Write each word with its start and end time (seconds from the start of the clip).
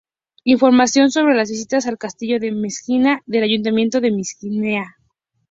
Información 0.45 1.11
sobre 1.11 1.35
las 1.35 1.51
visitas 1.51 1.85
al 1.85 1.99
Castillo 1.99 2.39
de 2.39 2.51
Mequinenza 2.51 3.21
del 3.27 3.43
Ayuntamiento 3.43 4.01
de 4.01 4.09
Mequinenza 4.11 4.95